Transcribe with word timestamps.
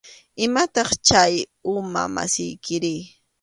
¿Maytaq 0.53 0.89
chay 1.07 1.33
amu 1.67 1.81
masiykiri? 2.15 2.95